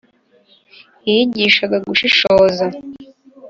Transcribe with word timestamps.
iyigishaga 1.09 1.77
gushishoza, 1.87 2.65